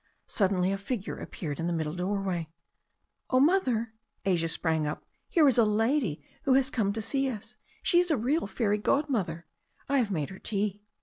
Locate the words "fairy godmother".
8.47-9.45